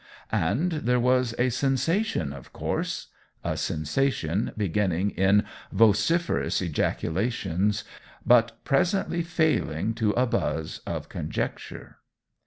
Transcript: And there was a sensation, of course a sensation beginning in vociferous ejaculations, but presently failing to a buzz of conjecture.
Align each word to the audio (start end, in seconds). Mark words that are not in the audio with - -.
And 0.31 0.71
there 0.71 0.99
was 0.99 1.35
a 1.37 1.49
sensation, 1.51 2.33
of 2.33 2.51
course 2.53 3.09
a 3.43 3.55
sensation 3.55 4.51
beginning 4.57 5.11
in 5.11 5.43
vociferous 5.71 6.59
ejaculations, 6.59 7.83
but 8.25 8.65
presently 8.65 9.21
failing 9.21 9.93
to 9.93 10.09
a 10.13 10.25
buzz 10.25 10.79
of 10.87 11.07
conjecture. 11.07 11.99